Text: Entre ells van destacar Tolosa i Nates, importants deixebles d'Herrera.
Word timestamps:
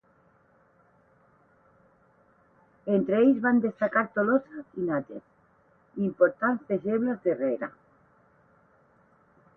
Entre 2.95 3.19
ells 3.25 3.37
van 3.45 3.61
destacar 3.67 4.05
Tolosa 4.17 4.63
i 4.65 4.87
Nates, 4.89 5.29
importants 6.09 6.67
deixebles 6.73 7.23
d'Herrera. 7.27 7.71